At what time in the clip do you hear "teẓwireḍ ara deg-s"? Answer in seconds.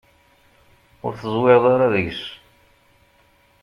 1.15-2.23